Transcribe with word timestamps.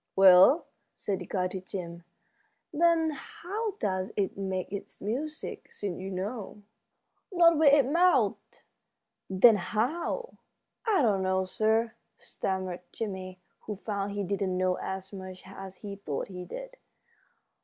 "Well," 0.15 0.65
said 0.95 1.19
the 1.19 1.27
guide 1.27 1.51
to 1.51 1.61
Jim, 1.61 2.01
"then 2.73 3.11
how 3.11 3.73
does 3.73 4.11
it 4.17 4.35
make 4.35 4.71
its 4.73 4.99
music, 4.99 5.69
since 5.69 5.99
you 5.99 6.09
know?" 6.09 6.63
"Not 7.31 7.59
with 7.59 7.71
its 7.71 7.87
mouth." 7.87 8.35
"Then 9.29 9.57
how?" 9.57 10.37
"I 10.87 11.03
don't 11.03 11.21
know, 11.21 11.45
sir," 11.45 11.93
stammered 12.17 12.81
Jimmie, 12.91 13.37
who 13.67 13.75
found 13.75 14.13
he 14.13 14.23
didn't 14.23 14.57
know 14.57 14.73
as 14.79 15.13
much 15.13 15.43
as 15.45 15.75
he 15.85 15.97
thought 15.97 16.29
he 16.29 16.45
did. 16.45 16.77